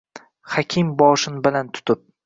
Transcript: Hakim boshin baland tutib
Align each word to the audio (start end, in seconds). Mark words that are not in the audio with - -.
Hakim 0.53 0.89
boshin 1.03 1.39
baland 1.49 1.79
tutib 1.79 2.07